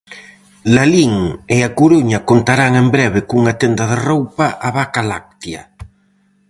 Lalín 0.75 1.13
e 1.55 1.57
A 1.67 1.69
Coruña 1.79 2.19
contarán 2.29 2.73
en 2.81 2.87
breve 2.95 3.19
cunha 3.29 3.53
tenda 3.61 3.83
de 3.91 3.97
roupa 4.09 4.47
"A 4.67 4.69
Vaca 4.77 5.01
Láctea". 5.11 5.63